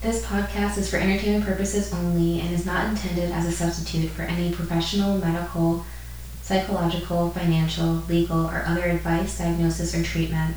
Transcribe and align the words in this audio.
This 0.00 0.24
podcast 0.24 0.78
is 0.78 0.88
for 0.88 0.98
entertainment 0.98 1.44
purposes 1.44 1.92
only 1.92 2.40
and 2.40 2.54
is 2.54 2.64
not 2.64 2.88
intended 2.88 3.32
as 3.32 3.46
a 3.46 3.50
substitute 3.50 4.08
for 4.10 4.22
any 4.22 4.54
professional, 4.54 5.18
medical, 5.18 5.84
psychological, 6.40 7.30
financial, 7.30 8.04
legal, 8.08 8.46
or 8.46 8.62
other 8.64 8.84
advice, 8.84 9.38
diagnosis, 9.38 9.96
or 9.96 10.04
treatment. 10.04 10.54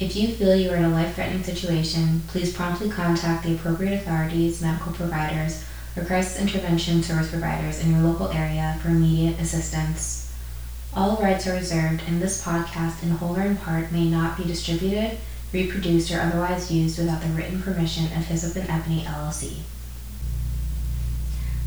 If 0.00 0.16
you 0.16 0.34
feel 0.34 0.56
you 0.56 0.72
are 0.72 0.76
in 0.76 0.84
a 0.84 0.88
life 0.88 1.14
threatening 1.14 1.44
situation, 1.44 2.22
please 2.26 2.52
promptly 2.52 2.90
contact 2.90 3.44
the 3.44 3.54
appropriate 3.54 3.94
authorities, 3.94 4.60
medical 4.60 4.92
providers, 4.92 5.64
or 5.96 6.04
crisis 6.04 6.40
intervention 6.40 7.04
service 7.04 7.30
providers 7.30 7.78
in 7.78 7.92
your 7.92 8.00
local 8.00 8.30
area 8.30 8.76
for 8.82 8.88
immediate 8.88 9.38
assistance. 9.38 10.34
All 10.96 11.16
rights 11.22 11.46
are 11.46 11.54
reserved, 11.54 12.02
and 12.08 12.20
this 12.20 12.44
podcast, 12.44 13.04
in 13.04 13.10
whole 13.10 13.36
or 13.36 13.42
in 13.42 13.56
part, 13.56 13.92
may 13.92 14.10
not 14.10 14.36
be 14.36 14.42
distributed, 14.42 15.18
reproduced, 15.52 16.10
or 16.12 16.20
otherwise 16.20 16.70
used 16.70 16.98
without 16.98 17.22
the 17.22 17.28
written 17.28 17.60
permission 17.60 18.04
of 18.06 18.26
Hyssop 18.26 18.56
and 18.56 18.70
Ebony 18.70 19.02
LLC. 19.02 19.58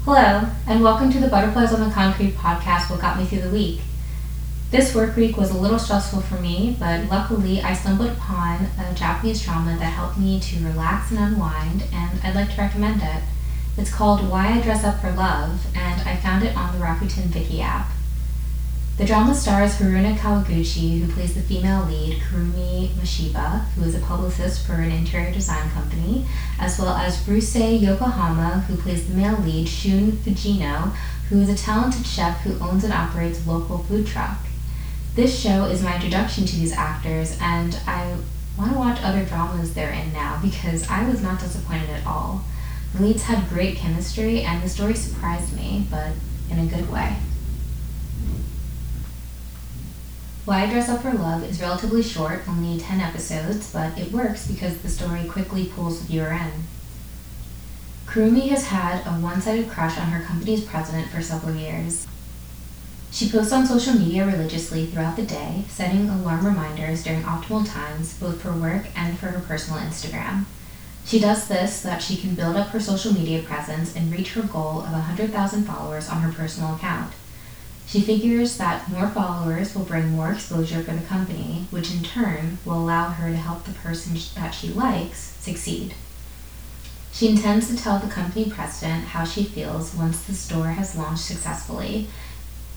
Hello, 0.05 0.49
and 0.67 0.83
welcome 0.83 1.11
to 1.11 1.19
the 1.19 1.27
Butterflies 1.27 1.73
on 1.73 1.87
the 1.87 1.93
Concrete 1.93 2.35
podcast, 2.35 2.89
What 2.89 3.01
Got 3.01 3.17
Me 3.17 3.25
Through 3.25 3.41
the 3.41 3.49
Week. 3.49 3.81
This 4.71 4.95
work 4.95 5.15
week 5.15 5.37
was 5.37 5.51
a 5.51 5.57
little 5.57 5.79
stressful 5.79 6.21
for 6.21 6.35
me, 6.35 6.75
but 6.79 7.05
luckily 7.09 7.61
I 7.61 7.73
stumbled 7.73 8.09
upon 8.09 8.67
a 8.79 8.93
Japanese 8.95 9.43
drama 9.43 9.77
that 9.77 9.93
helped 9.93 10.17
me 10.17 10.39
to 10.39 10.65
relax 10.65 11.11
and 11.11 11.19
unwind, 11.19 11.83
and 11.93 12.19
I'd 12.23 12.35
like 12.35 12.55
to 12.55 12.61
recommend 12.61 13.01
it. 13.01 13.23
It's 13.77 13.93
called 13.93 14.29
Why 14.29 14.47
I 14.47 14.61
Dress 14.61 14.83
Up 14.83 14.99
for 14.99 15.11
Love, 15.11 15.65
and 15.75 16.01
I 16.07 16.15
found 16.17 16.43
it 16.43 16.55
on 16.55 16.73
the 16.73 16.83
Rakuten 16.83 17.27
Viki 17.27 17.59
app. 17.59 17.91
The 18.95 19.05
drama 19.05 19.33
stars 19.33 19.77
Haruna 19.77 20.15
Kawaguchi, 20.15 20.99
who 21.01 21.11
plays 21.11 21.33
the 21.33 21.41
female 21.41 21.83
lead, 21.85 22.21
Kurumi 22.21 22.89
Mashiba, 22.89 23.65
who 23.69 23.85
is 23.85 23.95
a 23.95 23.99
publicist 23.99 24.67
for 24.67 24.73
an 24.73 24.91
interior 24.91 25.33
design 25.33 25.67
company, 25.71 26.27
as 26.59 26.77
well 26.77 26.93
as 26.95 27.25
Bruce 27.25 27.55
Yokohama, 27.55 28.65
who 28.67 28.77
plays 28.77 29.07
the 29.07 29.15
male 29.15 29.39
lead, 29.39 29.67
Shun 29.67 30.11
Fujino, 30.11 30.95
who 31.29 31.41
is 31.41 31.49
a 31.49 31.57
talented 31.57 32.05
chef 32.05 32.41
who 32.41 32.59
owns 32.59 32.83
and 32.83 32.93
operates 32.93 33.43
a 33.43 33.51
local 33.51 33.79
food 33.79 34.05
truck. 34.05 34.37
This 35.15 35.39
show 35.39 35.65
is 35.65 35.81
my 35.81 35.95
introduction 35.95 36.45
to 36.45 36.55
these 36.55 36.71
actors, 36.71 37.35
and 37.41 37.75
I 37.87 38.17
want 38.59 38.73
to 38.73 38.77
watch 38.77 39.01
other 39.01 39.25
dramas 39.25 39.73
they're 39.73 39.89
in 39.89 40.13
now 40.13 40.39
because 40.39 40.87
I 40.87 41.09
was 41.09 41.19
not 41.19 41.39
disappointed 41.39 41.89
at 41.89 42.05
all. 42.05 42.45
The 42.93 43.01
leads 43.01 43.23
had 43.23 43.49
great 43.49 43.75
chemistry, 43.75 44.43
and 44.43 44.61
the 44.61 44.69
story 44.69 44.93
surprised 44.93 45.55
me, 45.55 45.87
but 45.89 46.11
in 46.51 46.59
a 46.59 46.67
good 46.67 46.91
way. 46.91 47.17
Why 50.45 50.63
I 50.63 50.69
Dress 50.69 50.89
Up 50.89 51.01
for 51.01 51.13
Love 51.13 51.41
is 51.45 51.61
relatively 51.61 52.03
short, 52.03 52.41
only 52.49 52.77
10 52.77 52.99
episodes, 52.99 53.71
but 53.71 53.97
it 53.97 54.11
works 54.11 54.45
because 54.45 54.77
the 54.79 54.89
story 54.89 55.23
quickly 55.23 55.67
pulls 55.67 56.01
the 56.01 56.07
viewer 56.07 56.33
in. 56.33 56.51
Kurumi 58.05 58.49
has 58.49 58.67
had 58.67 59.07
a 59.07 59.21
one 59.21 59.41
sided 59.41 59.69
crush 59.69 59.97
on 59.97 60.07
her 60.07 60.25
company's 60.25 60.65
president 60.65 61.07
for 61.07 61.21
several 61.21 61.55
years. 61.55 62.05
She 63.09 63.29
posts 63.29 63.53
on 63.53 63.65
social 63.65 63.93
media 63.93 64.25
religiously 64.25 64.85
throughout 64.85 65.15
the 65.15 65.21
day, 65.25 65.63
setting 65.69 66.09
alarm 66.09 66.45
reminders 66.45 67.05
during 67.05 67.21
optimal 67.21 67.65
times 67.65 68.19
both 68.19 68.41
for 68.41 68.51
work 68.51 68.87
and 68.97 69.17
for 69.17 69.27
her 69.27 69.39
personal 69.47 69.79
Instagram. 69.79 70.43
She 71.05 71.21
does 71.21 71.47
this 71.47 71.77
so 71.77 71.87
that 71.87 72.01
she 72.01 72.17
can 72.17 72.35
build 72.35 72.57
up 72.57 72.67
her 72.69 72.81
social 72.81 73.13
media 73.13 73.41
presence 73.43 73.95
and 73.95 74.11
reach 74.11 74.33
her 74.33 74.41
goal 74.41 74.81
of 74.81 74.91
100,000 74.91 75.63
followers 75.63 76.09
on 76.09 76.19
her 76.19 76.33
personal 76.33 76.75
account. 76.75 77.13
She 77.93 78.01
figures 78.01 78.57
that 78.57 78.89
more 78.89 79.07
followers 79.07 79.75
will 79.75 79.85
bring 79.85 80.13
more 80.13 80.31
exposure 80.31 80.81
for 80.81 80.93
the 80.93 81.05
company, 81.05 81.67
which 81.69 81.93
in 81.93 82.01
turn 82.01 82.57
will 82.65 82.79
allow 82.79 83.11
her 83.11 83.29
to 83.29 83.37
help 83.37 83.65
the 83.65 83.71
person 83.71 84.17
that 84.33 84.55
she 84.55 84.69
likes 84.69 85.35
succeed. 85.39 85.93
She 87.11 87.29
intends 87.29 87.67
to 87.67 87.77
tell 87.77 87.99
the 87.99 88.07
company 88.07 88.49
president 88.49 89.09
how 89.09 89.25
she 89.25 89.43
feels 89.43 89.93
once 89.93 90.23
the 90.23 90.33
store 90.33 90.69
has 90.69 90.97
launched 90.97 91.25
successfully 91.25 92.07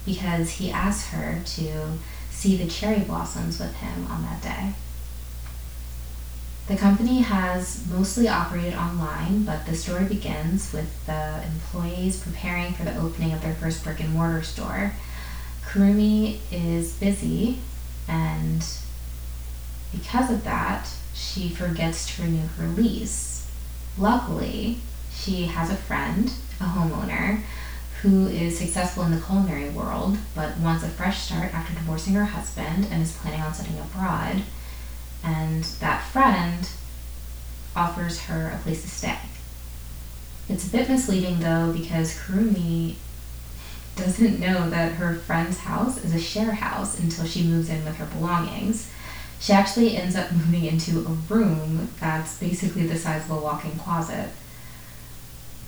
because 0.05 0.50
he 0.50 0.70
asked 0.70 1.09
her 1.09 1.41
to 1.47 1.99
see 2.31 2.59
the 2.59 2.69
cherry 2.69 3.00
blossoms 3.00 3.59
with 3.59 3.75
him 3.76 4.06
on 4.10 4.21
that 4.25 4.43
day. 4.43 4.75
The 6.66 6.76
company 6.76 7.21
has 7.21 7.87
mostly 7.91 8.28
operated 8.28 8.75
online, 8.75 9.44
but 9.44 9.65
the 9.65 9.76
story 9.76 10.05
begins 10.05 10.75
with 10.75 11.06
the 11.06 11.43
employees 11.43 12.21
preparing 12.21 12.75
for 12.75 12.84
the 12.84 12.99
opening 12.99 13.32
of 13.32 13.41
their 13.41 13.55
first 13.55 13.82
brick 13.82 14.00
and 14.00 14.12
mortar 14.12 14.43
store. 14.43 14.93
Kurumi 15.66 16.38
is 16.50 16.94
busy, 16.94 17.59
and 18.09 18.65
because 19.93 20.31
of 20.31 20.44
that, 20.44 20.88
she 21.15 21.49
forgets 21.49 22.15
to 22.15 22.22
renew 22.22 22.47
her 22.59 22.66
lease. 22.69 23.50
Luckily, 23.99 24.78
she 25.12 25.47
has 25.47 25.71
a 25.71 25.76
friend, 25.76 26.32
a 26.60 26.65
homeowner, 26.65 27.43
who 28.03 28.26
is 28.26 28.59
successful 28.59 29.05
in 29.05 29.10
the 29.10 29.21
culinary 29.21 29.71
world 29.71 30.19
but 30.34 30.56
wants 30.59 30.84
a 30.84 30.88
fresh 30.88 31.22
start 31.22 31.53
after 31.55 31.75
divorcing 31.75 32.15
her 32.15 32.26
husband 32.26 32.87
and 32.91 33.03
is 33.03 33.16
planning 33.16 33.41
on 33.41 33.55
setting 33.55 33.78
abroad. 33.78 34.43
And 35.25 35.65
that 35.81 36.05
friend 36.05 36.69
offers 37.75 38.21
her 38.22 38.53
a 38.55 38.59
place 38.62 38.82
to 38.82 38.88
stay. 38.88 39.19
It's 40.49 40.69
a 40.69 40.71
bit 40.71 40.88
misleading 40.88 41.41
though 41.41 41.72
because 41.72 42.16
Kurumi 42.16 42.97
doesn't 43.96 44.38
know 44.38 44.68
that 44.70 44.92
her 44.92 45.14
friend's 45.14 45.58
house 45.58 46.02
is 46.04 46.14
a 46.14 46.20
share 46.20 46.52
house 46.52 46.98
until 47.00 47.24
she 47.24 47.42
moves 47.42 47.70
in 47.70 47.84
with 47.84 47.96
her 47.96 48.06
belongings. 48.06 48.90
She 49.40 49.52
actually 49.52 49.96
ends 49.96 50.14
up 50.14 50.32
moving 50.32 50.64
into 50.64 51.00
a 51.00 51.34
room 51.34 51.88
that's 51.98 52.38
basically 52.38 52.86
the 52.86 52.98
size 52.98 53.24
of 53.24 53.30
a 53.30 53.36
walk 53.36 53.64
in 53.64 53.72
closet. 53.72 54.28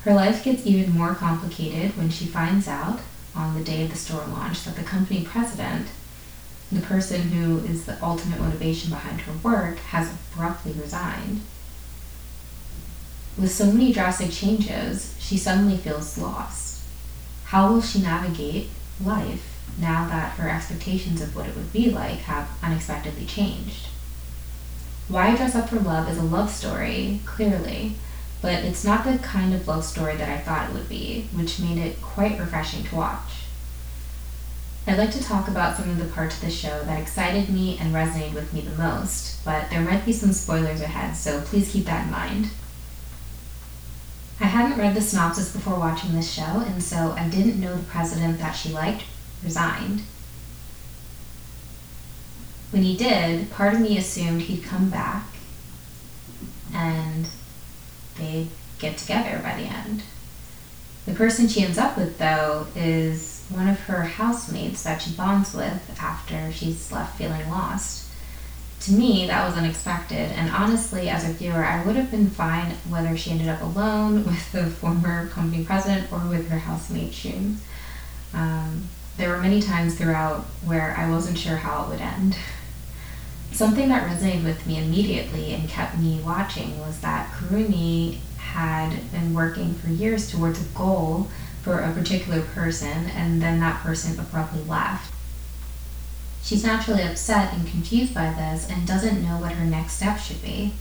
Her 0.02 0.14
life 0.14 0.44
gets 0.44 0.66
even 0.66 0.96
more 0.96 1.14
complicated 1.14 1.96
when 1.96 2.10
she 2.10 2.26
finds 2.26 2.68
out 2.68 3.00
on 3.34 3.54
the 3.54 3.64
day 3.64 3.84
of 3.84 3.90
the 3.90 3.96
store 3.96 4.26
launch 4.26 4.64
that 4.64 4.76
the 4.76 4.82
company 4.82 5.24
president, 5.24 5.88
the 6.70 6.80
person 6.80 7.22
who 7.22 7.58
is 7.64 7.86
the 7.86 8.02
ultimate 8.02 8.40
motivation 8.40 8.90
behind 8.90 9.22
her 9.22 9.32
work, 9.42 9.78
has 9.78 10.10
abruptly 10.12 10.72
resigned. 10.72 11.40
With 13.38 13.52
so 13.52 13.66
many 13.66 13.92
drastic 13.92 14.30
changes, 14.32 15.14
she 15.18 15.36
suddenly 15.36 15.76
feels 15.76 16.18
lost. 16.18 16.67
How 17.48 17.72
will 17.72 17.80
she 17.80 18.02
navigate 18.02 18.68
life 19.02 19.64
now 19.78 20.06
that 20.08 20.32
her 20.32 20.50
expectations 20.50 21.22
of 21.22 21.34
what 21.34 21.46
it 21.46 21.56
would 21.56 21.72
be 21.72 21.90
like 21.90 22.18
have 22.18 22.46
unexpectedly 22.62 23.24
changed? 23.24 23.86
Why 25.08 25.34
Dress 25.34 25.54
Up 25.54 25.70
for 25.70 25.80
Love 25.80 26.10
is 26.10 26.18
a 26.18 26.22
love 26.22 26.50
story, 26.50 27.22
clearly, 27.24 27.94
but 28.42 28.64
it's 28.64 28.84
not 28.84 29.04
the 29.04 29.16
kind 29.16 29.54
of 29.54 29.66
love 29.66 29.86
story 29.86 30.14
that 30.16 30.28
I 30.28 30.36
thought 30.42 30.68
it 30.68 30.74
would 30.74 30.90
be, 30.90 31.28
which 31.32 31.58
made 31.58 31.78
it 31.78 32.02
quite 32.02 32.38
refreshing 32.38 32.84
to 32.84 32.96
watch. 32.96 33.46
I'd 34.86 34.98
like 34.98 35.12
to 35.12 35.24
talk 35.24 35.48
about 35.48 35.78
some 35.78 35.88
of 35.88 35.96
the 35.96 36.04
parts 36.04 36.34
of 36.34 36.42
the 36.42 36.50
show 36.50 36.84
that 36.84 37.00
excited 37.00 37.48
me 37.48 37.78
and 37.80 37.94
resonated 37.94 38.34
with 38.34 38.52
me 38.52 38.60
the 38.60 38.76
most, 38.76 39.42
but 39.42 39.70
there 39.70 39.80
might 39.80 40.04
be 40.04 40.12
some 40.12 40.34
spoilers 40.34 40.82
ahead, 40.82 41.16
so 41.16 41.40
please 41.40 41.72
keep 41.72 41.86
that 41.86 42.04
in 42.04 42.10
mind. 42.10 42.50
I 44.40 44.44
hadn't 44.44 44.78
read 44.78 44.94
the 44.94 45.00
synopsis 45.00 45.52
before 45.52 45.78
watching 45.78 46.14
this 46.14 46.32
show, 46.32 46.42
and 46.66 46.82
so 46.82 47.12
I 47.16 47.28
didn't 47.28 47.60
know 47.60 47.76
the 47.76 47.82
president 47.82 48.38
that 48.38 48.52
she 48.52 48.68
liked 48.68 49.04
resigned. 49.42 50.02
When 52.70 52.82
he 52.82 52.96
did, 52.96 53.50
part 53.50 53.74
of 53.74 53.80
me 53.80 53.98
assumed 53.98 54.42
he'd 54.42 54.62
come 54.62 54.90
back 54.90 55.24
and 56.72 57.26
they 58.16 58.48
get 58.78 58.98
together 58.98 59.40
by 59.42 59.56
the 59.56 59.66
end. 59.66 60.02
The 61.06 61.14
person 61.14 61.48
she 61.48 61.62
ends 61.62 61.78
up 61.78 61.96
with, 61.96 62.18
though, 62.18 62.66
is 62.76 63.44
one 63.48 63.68
of 63.68 63.80
her 63.80 64.02
housemates 64.02 64.82
that 64.82 65.00
she 65.00 65.12
bonds 65.12 65.54
with 65.54 65.98
after 66.00 66.52
she's 66.52 66.92
left 66.92 67.16
feeling 67.16 67.48
lost. 67.48 68.07
To 68.82 68.92
me, 68.92 69.26
that 69.26 69.46
was 69.46 69.58
unexpected, 69.58 70.30
and 70.32 70.50
honestly, 70.50 71.08
as 71.08 71.28
a 71.28 71.32
viewer, 71.32 71.64
I 71.64 71.84
would 71.84 71.96
have 71.96 72.10
been 72.10 72.30
fine 72.30 72.72
whether 72.88 73.16
she 73.16 73.32
ended 73.32 73.48
up 73.48 73.60
alone 73.60 74.24
with 74.26 74.52
the 74.52 74.66
former 74.66 75.28
company 75.28 75.64
president 75.64 76.12
or 76.12 76.20
with 76.20 76.48
her 76.48 76.58
housemate 76.58 77.12
Shun. 77.12 77.58
Um, 78.32 78.88
there 79.16 79.30
were 79.30 79.38
many 79.38 79.60
times 79.60 79.96
throughout 79.96 80.44
where 80.64 80.94
I 80.96 81.10
wasn't 81.10 81.38
sure 81.38 81.56
how 81.56 81.84
it 81.84 81.88
would 81.88 82.00
end. 82.00 82.36
Something 83.50 83.88
that 83.88 84.08
resonated 84.08 84.44
with 84.44 84.64
me 84.66 84.78
immediately 84.78 85.54
and 85.54 85.68
kept 85.68 85.98
me 85.98 86.20
watching 86.24 86.78
was 86.78 87.00
that 87.00 87.32
Kurumi 87.32 88.18
had 88.36 89.10
been 89.10 89.34
working 89.34 89.74
for 89.74 89.88
years 89.88 90.30
towards 90.30 90.60
a 90.62 90.68
goal 90.68 91.28
for 91.62 91.80
a 91.80 91.92
particular 91.92 92.42
person, 92.42 93.10
and 93.10 93.42
then 93.42 93.58
that 93.60 93.82
person 93.82 94.18
abruptly 94.18 94.62
left. 94.62 95.12
She's 96.48 96.64
naturally 96.64 97.02
upset 97.02 97.52
and 97.52 97.68
confused 97.68 98.14
by 98.14 98.32
this 98.32 98.66
and 98.70 98.86
doesn't 98.86 99.22
know 99.22 99.36
what 99.36 99.52
her 99.52 99.66
next 99.66 99.98
step 99.98 100.18
should 100.18 100.40
be. 100.40 100.72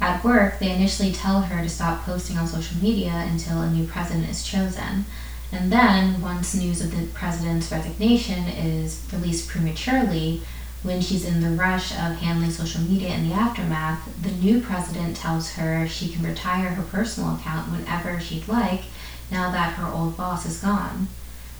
At 0.00 0.22
work, 0.22 0.60
they 0.60 0.70
initially 0.70 1.10
tell 1.10 1.40
her 1.40 1.60
to 1.64 1.68
stop 1.68 2.04
posting 2.04 2.38
on 2.38 2.46
social 2.46 2.80
media 2.80 3.26
until 3.28 3.60
a 3.60 3.68
new 3.68 3.88
president 3.88 4.28
is 4.30 4.44
chosen. 4.44 5.06
And 5.50 5.72
then, 5.72 6.22
once 6.22 6.54
news 6.54 6.80
of 6.80 6.96
the 6.96 7.08
president's 7.08 7.72
resignation 7.72 8.44
is 8.44 9.04
released 9.12 9.48
prematurely, 9.48 10.42
When 10.84 11.00
she's 11.00 11.24
in 11.24 11.40
the 11.40 11.60
rush 11.60 11.90
of 11.90 12.18
handling 12.18 12.52
social 12.52 12.80
media 12.80 13.08
in 13.08 13.28
the 13.28 13.34
aftermath, 13.34 14.08
the 14.22 14.30
new 14.30 14.60
president 14.60 15.16
tells 15.16 15.54
her 15.54 15.88
she 15.88 16.08
can 16.08 16.24
retire 16.24 16.70
her 16.70 16.84
personal 16.84 17.34
account 17.34 17.72
whenever 17.72 18.20
she'd 18.20 18.46
like 18.46 18.82
now 19.28 19.50
that 19.50 19.74
her 19.74 19.92
old 19.92 20.16
boss 20.16 20.46
is 20.46 20.60
gone. 20.60 21.08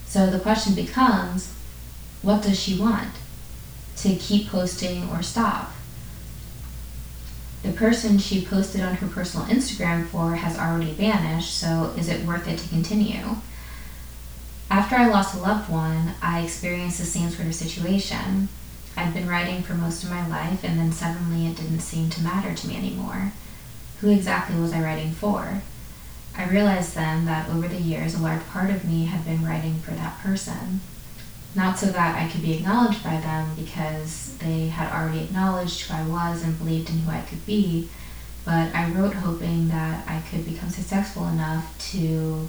So 0.06 0.30
the 0.30 0.38
question 0.38 0.74
becomes 0.74 1.52
what 2.22 2.42
does 2.42 2.60
she 2.60 2.78
want? 2.78 3.10
To 4.02 4.16
keep 4.16 4.48
posting 4.48 5.10
or 5.10 5.22
stop? 5.22 5.72
The 7.62 7.72
person 7.72 8.16
she 8.16 8.42
posted 8.42 8.80
on 8.80 8.94
her 8.94 9.06
personal 9.06 9.46
Instagram 9.46 10.06
for 10.06 10.36
has 10.36 10.58
already 10.58 10.92
vanished, 10.92 11.58
so 11.58 11.92
is 11.98 12.08
it 12.08 12.24
worth 12.24 12.48
it 12.48 12.58
to 12.60 12.68
continue? 12.70 13.36
After 14.70 14.96
I 14.96 15.06
lost 15.06 15.34
a 15.34 15.38
loved 15.38 15.68
one, 15.68 16.14
I 16.22 16.40
experienced 16.40 16.98
the 16.98 17.04
same 17.04 17.28
sort 17.28 17.48
of 17.48 17.54
situation. 17.54 18.48
I'd 18.96 19.12
been 19.12 19.28
writing 19.28 19.62
for 19.62 19.74
most 19.74 20.02
of 20.02 20.10
my 20.10 20.26
life, 20.26 20.64
and 20.64 20.78
then 20.78 20.92
suddenly 20.92 21.46
it 21.46 21.56
didn't 21.56 21.80
seem 21.80 22.08
to 22.08 22.22
matter 22.22 22.54
to 22.54 22.68
me 22.68 22.76
anymore. 22.76 23.32
Who 24.00 24.08
exactly 24.08 24.58
was 24.58 24.72
I 24.72 24.80
writing 24.82 25.12
for? 25.12 25.60
I 26.34 26.48
realized 26.48 26.94
then 26.94 27.26
that 27.26 27.50
over 27.50 27.68
the 27.68 27.76
years, 27.76 28.14
a 28.14 28.22
large 28.22 28.46
part 28.46 28.70
of 28.70 28.86
me 28.86 29.04
had 29.04 29.26
been 29.26 29.44
writing 29.44 29.80
for 29.80 29.90
that 29.90 30.20
person. 30.20 30.80
Not 31.54 31.78
so 31.78 31.86
that 31.86 32.16
I 32.16 32.30
could 32.30 32.42
be 32.42 32.54
acknowledged 32.54 33.02
by 33.02 33.16
them 33.20 33.54
because 33.56 34.36
they 34.38 34.68
had 34.68 34.92
already 34.92 35.24
acknowledged 35.24 35.82
who 35.82 35.94
I 35.94 36.06
was 36.06 36.42
and 36.42 36.56
believed 36.56 36.90
in 36.90 37.00
who 37.00 37.10
I 37.10 37.22
could 37.22 37.44
be, 37.44 37.88
but 38.44 38.74
I 38.74 38.90
wrote 38.90 39.14
hoping 39.14 39.68
that 39.68 40.06
I 40.06 40.22
could 40.30 40.46
become 40.46 40.70
successful 40.70 41.26
enough 41.28 41.76
to 41.90 42.48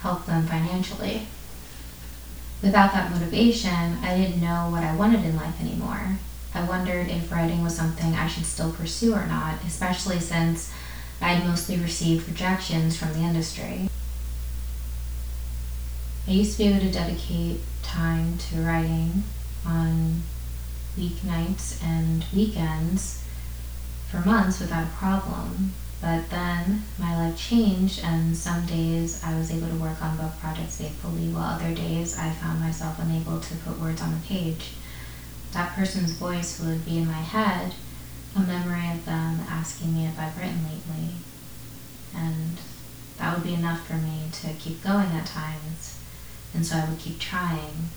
help 0.00 0.26
them 0.26 0.46
financially. 0.46 1.28
Without 2.62 2.92
that 2.92 3.12
motivation, 3.12 3.98
I 4.02 4.16
didn't 4.16 4.40
know 4.40 4.68
what 4.70 4.82
I 4.82 4.96
wanted 4.96 5.24
in 5.24 5.36
life 5.36 5.60
anymore. 5.60 6.18
I 6.54 6.64
wondered 6.64 7.08
if 7.08 7.30
writing 7.30 7.62
was 7.62 7.76
something 7.76 8.14
I 8.14 8.26
should 8.26 8.46
still 8.46 8.72
pursue 8.72 9.14
or 9.14 9.26
not, 9.26 9.56
especially 9.66 10.18
since 10.18 10.72
I 11.20 11.34
had 11.34 11.46
mostly 11.46 11.76
received 11.76 12.28
rejections 12.28 12.96
from 12.96 13.12
the 13.12 13.20
industry. 13.20 13.88
I 16.28 16.32
used 16.32 16.52
to 16.52 16.58
be 16.58 16.70
able 16.70 16.80
to 16.80 16.90
dedicate 16.90 17.60
time 17.84 18.36
to 18.38 18.60
writing 18.62 19.22
on 19.64 20.22
weeknights 20.98 21.80
and 21.84 22.24
weekends 22.34 23.22
for 24.10 24.18
months 24.18 24.58
without 24.58 24.88
a 24.88 24.96
problem. 24.96 25.72
But 26.00 26.28
then 26.28 26.82
my 26.98 27.16
life 27.16 27.38
changed, 27.38 28.00
and 28.02 28.36
some 28.36 28.66
days 28.66 29.22
I 29.22 29.38
was 29.38 29.52
able 29.52 29.68
to 29.68 29.76
work 29.76 30.02
on 30.02 30.16
book 30.16 30.32
projects 30.40 30.78
faithfully, 30.78 31.28
while 31.32 31.54
other 31.54 31.74
days 31.74 32.18
I 32.18 32.30
found 32.32 32.60
myself 32.60 32.98
unable 32.98 33.40
to 33.40 33.54
put 33.56 33.80
words 33.80 34.02
on 34.02 34.10
the 34.12 34.26
page. 34.26 34.72
That 35.52 35.74
person's 35.74 36.12
voice 36.12 36.60
would 36.60 36.84
be 36.84 36.98
in 36.98 37.06
my 37.06 37.12
head, 37.12 37.74
a 38.34 38.40
memory 38.40 38.90
of 38.90 39.04
them 39.04 39.40
asking 39.48 39.94
me 39.94 40.06
if 40.06 40.18
I've 40.18 40.36
written 40.36 40.64
lately. 40.64 41.14
And 42.14 42.58
that 43.18 43.34
would 43.34 43.44
be 43.44 43.54
enough 43.54 43.86
for 43.86 43.94
me 43.94 44.24
to 44.42 44.52
keep 44.54 44.82
going 44.82 45.12
at 45.12 45.26
times, 45.26 45.98
and 46.56 46.66
so 46.66 46.76
I 46.76 46.88
would 46.88 46.98
keep 46.98 47.20
trying. 47.20 47.90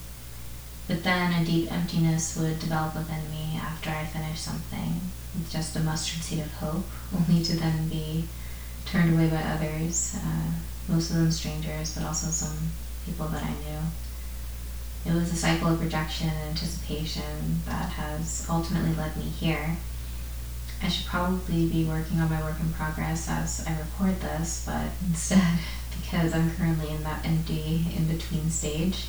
But 0.88 1.04
then 1.04 1.42
a 1.42 1.46
deep 1.46 1.72
emptiness 1.72 2.36
would 2.36 2.60
develop 2.60 2.96
within 2.96 3.30
me 3.32 3.58
after 3.62 3.90
I 3.90 4.06
finished 4.06 4.44
something, 4.44 5.00
just 5.50 5.76
a 5.76 5.80
mustard 5.80 6.22
seed 6.22 6.40
of 6.40 6.52
hope, 6.54 6.86
only 7.16 7.42
to 7.44 7.56
then 7.56 7.88
be 7.88 8.26
turned 8.86 9.14
away 9.14 9.30
by 9.30 9.42
others, 9.42 10.18
uh, 10.18 10.52
most 10.88 11.12
of 11.12 11.18
them 11.18 11.32
strangers, 11.32 11.96
but 11.96 12.04
also 12.04 12.28
some 12.28 12.58
people 13.06 13.28
that 13.28 13.44
I 13.44 13.50
knew. 13.50 13.80
It 15.06 15.14
was 15.14 15.32
a 15.32 15.36
cycle 15.36 15.70
of 15.70 15.82
rejection 15.82 16.28
and 16.28 16.50
anticipation 16.50 17.62
that 17.66 17.90
has 17.90 18.46
ultimately 18.50 18.94
led 18.96 19.16
me 19.16 19.24
here. 19.24 19.78
I 20.82 20.90
should 20.90 21.06
probably 21.06 21.68
be 21.68 21.86
working 21.86 22.20
on 22.20 22.30
my 22.30 22.42
work 22.42 22.60
in 22.60 22.74
progress 22.74 23.30
as 23.30 23.66
I 23.68 23.78
record 23.78 24.20
this, 24.22 24.64
but 24.66 24.88
instead, 25.08 25.60
because 26.02 26.34
I'm 26.34 26.56
currently 26.56 26.90
in 26.90 27.04
that 27.04 27.26
empty 27.26 27.86
in 27.96 28.08
between 28.08 28.50
stage, 28.50 29.08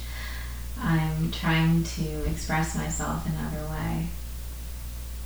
I'm 0.78 1.30
trying 1.30 1.84
to 1.84 2.24
express 2.30 2.74
myself 2.76 3.26
in 3.26 3.32
another 3.32 3.68
way. 3.70 4.08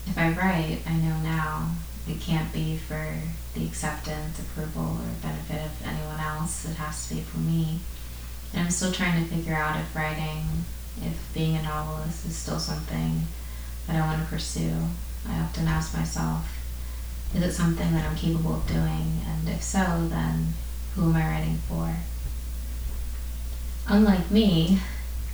If 0.07 0.19
I 0.19 0.31
write, 0.31 0.81
I 0.87 0.97
know 0.97 1.17
now 1.23 1.71
it 2.09 2.21
can't 2.21 2.53
be 2.53 2.77
for 2.77 3.15
the 3.55 3.65
acceptance, 3.65 4.39
approval, 4.39 4.99
or 5.01 5.23
benefit 5.23 5.65
of 5.65 5.87
anyone 5.87 6.21
else. 6.21 6.65
It 6.65 6.75
has 6.75 7.09
to 7.09 7.15
be 7.15 7.21
for 7.23 7.39
me. 7.39 7.81
And 8.53 8.63
I'm 8.63 8.71
still 8.71 8.93
trying 8.93 9.23
to 9.23 9.35
figure 9.35 9.55
out 9.55 9.81
if 9.81 9.95
writing, 9.97 10.65
if 11.03 11.33
being 11.33 11.57
a 11.57 11.63
novelist 11.63 12.27
is 12.27 12.37
still 12.37 12.59
something 12.59 13.23
that 13.87 13.97
I 13.97 14.07
want 14.07 14.23
to 14.23 14.29
pursue. 14.29 14.75
I 15.29 15.41
often 15.41 15.67
ask 15.67 15.97
myself, 15.97 16.47
is 17.35 17.43
it 17.43 17.53
something 17.53 17.93
that 17.93 18.05
I'm 18.05 18.17
capable 18.17 18.55
of 18.57 18.67
doing? 18.67 19.21
And 19.27 19.49
if 19.49 19.63
so, 19.63 20.07
then 20.09 20.55
who 20.95 21.11
am 21.11 21.17
I 21.17 21.27
writing 21.27 21.59
for? 21.69 21.97
Unlike 23.89 24.31
me, 24.31 24.81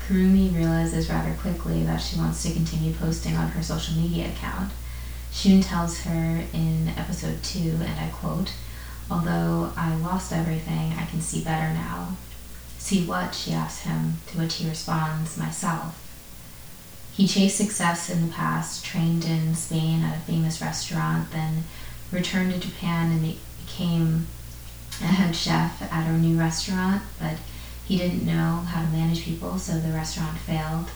Kurumi 0.01 0.55
realizes 0.55 1.09
rather 1.09 1.35
quickly 1.35 1.85
that 1.85 1.99
she 1.99 2.17
wants 2.17 2.43
to 2.43 2.53
continue 2.53 2.93
posting 2.93 3.37
on 3.37 3.49
her 3.51 3.63
social 3.63 3.95
media 3.95 4.29
account. 4.29 4.73
Shun 5.33 5.61
tells 5.61 6.01
her 6.01 6.45
in 6.53 6.89
episode 6.97 7.43
2, 7.43 7.77
and 7.81 8.01
I 8.01 8.11
quote, 8.13 8.53
Although 9.11 9.73
I 9.77 9.95
lost 9.97 10.33
everything, 10.33 10.95
I 10.99 11.07
can 11.07 11.21
see 11.21 11.45
better 11.45 11.73
now. 11.73 12.17
See 12.79 13.07
what? 13.07 13.35
she 13.35 13.53
asks 13.53 13.83
him, 13.83 14.15
to 14.29 14.39
which 14.39 14.55
he 14.55 14.69
responds, 14.69 15.37
Myself. 15.37 16.07
He 17.13 17.27
chased 17.29 17.59
success 17.59 18.09
in 18.09 18.27
the 18.27 18.33
past, 18.33 18.85
trained 18.85 19.25
in 19.25 19.55
Spain 19.55 20.03
at 20.03 20.17
a 20.17 20.21
famous 20.21 20.61
restaurant, 20.61 21.31
then 21.33 21.65
returned 22.11 22.53
to 22.53 22.59
Japan 22.59 23.13
and 23.13 23.37
became 23.67 24.27
a 25.01 25.07
head 25.07 25.35
chef 25.35 25.83
at 25.83 26.09
a 26.09 26.13
new 26.13 26.39
restaurant, 26.39 27.03
but 27.19 27.37
he 27.87 27.97
didn't 27.97 28.25
know 28.25 28.63
how 28.69 28.83
to 28.83 28.89
manage 28.89 29.25
people, 29.25 29.59
so 29.59 29.79
the 29.79 29.93
restaurant 29.93 30.39
failed. 30.39 30.91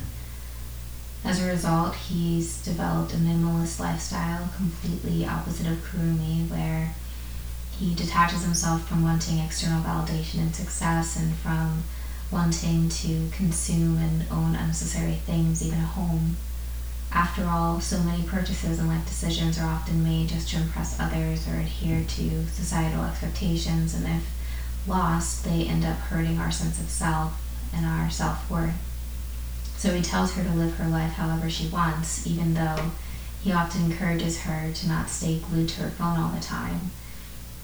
As 1.24 1.42
a 1.42 1.48
result, 1.48 1.94
he's 1.94 2.62
developed 2.62 3.14
a 3.14 3.16
minimalist 3.16 3.80
lifestyle, 3.80 4.50
completely 4.56 5.26
opposite 5.26 5.66
of 5.66 5.78
Kurumi, 5.78 6.48
where 6.50 6.94
he 7.78 7.94
detaches 7.94 8.44
himself 8.44 8.86
from 8.86 9.02
wanting 9.02 9.38
external 9.38 9.82
validation 9.82 10.40
and 10.40 10.54
success 10.54 11.16
and 11.16 11.34
from 11.34 11.82
wanting 12.30 12.88
to 12.88 13.28
consume 13.32 13.98
and 13.98 14.24
own 14.30 14.54
unnecessary 14.54 15.14
things, 15.14 15.66
even 15.66 15.78
a 15.78 15.86
home. 15.86 16.36
After 17.14 17.46
all, 17.46 17.80
so 17.80 18.00
many 18.00 18.24
purchases 18.24 18.80
and 18.80 18.88
life 18.88 19.06
decisions 19.06 19.56
are 19.56 19.68
often 19.68 20.02
made 20.02 20.30
just 20.30 20.48
to 20.50 20.56
impress 20.56 20.98
others 20.98 21.46
or 21.46 21.54
adhere 21.54 22.04
to 22.04 22.46
societal 22.48 23.04
expectations, 23.04 23.94
and 23.94 24.04
if 24.04 24.28
lost, 24.88 25.44
they 25.44 25.64
end 25.64 25.84
up 25.84 25.96
hurting 25.96 26.38
our 26.38 26.50
sense 26.50 26.80
of 26.80 26.90
self 26.90 27.40
and 27.72 27.86
our 27.86 28.10
self 28.10 28.50
worth. 28.50 28.74
So 29.76 29.94
he 29.94 30.02
tells 30.02 30.34
her 30.34 30.42
to 30.42 30.50
live 30.50 30.74
her 30.74 30.88
life 30.88 31.12
however 31.12 31.48
she 31.48 31.68
wants, 31.68 32.26
even 32.26 32.54
though 32.54 32.90
he 33.44 33.52
often 33.52 33.84
encourages 33.84 34.42
her 34.42 34.72
to 34.72 34.88
not 34.88 35.08
stay 35.08 35.38
glued 35.38 35.68
to 35.68 35.82
her 35.82 35.90
phone 35.90 36.18
all 36.18 36.30
the 36.30 36.42
time. 36.42 36.90